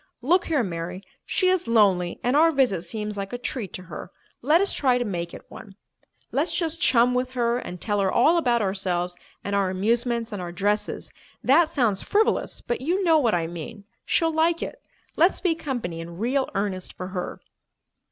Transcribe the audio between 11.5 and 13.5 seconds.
sounds frivolous, but you know what I